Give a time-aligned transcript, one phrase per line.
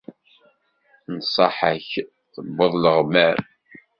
[1.13, 1.89] Nnṣaḥa-k
[2.33, 3.39] tewweḍ leɣmam.